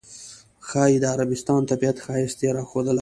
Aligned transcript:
ښایي 0.67 0.97
د 1.01 1.05
عربستان 1.13 1.61
طبیعت 1.71 1.97
ښایست 2.05 2.39
یې 2.43 2.49
راښودله. 2.55 2.99